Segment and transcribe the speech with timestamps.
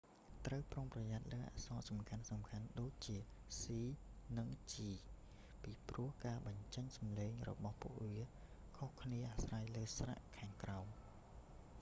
[0.45, 3.17] ត្រូវប្រុងប្រយ័ត្នលើអក្សរសំខាន់ៗដូចជា
[3.61, 3.63] c
[4.37, 4.73] និង g
[5.63, 8.17] ពីព្រោះការបញ្ចេញសម្លេងរបស់ពួកវា
[8.77, 10.85] ខុសគ្នាអាស្រ័យលើស្រៈខាងក្រោម